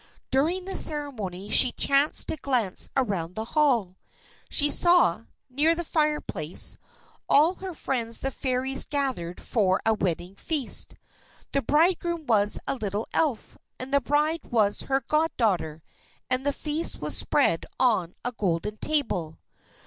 [0.31, 3.97] During the ceremony she chanced to glance around the hall.
[4.49, 6.79] She saw, near the fireplace,
[7.29, 10.95] all her friends the Fairies gathered for a wedding feast.
[11.51, 15.83] The bridegroom was a little Elf, and the bride was her goddaughter,
[16.31, 19.37] and the feast was spread on a golden table.